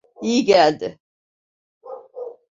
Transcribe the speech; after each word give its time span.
İyi 0.21 0.45
geldi. 0.45 0.99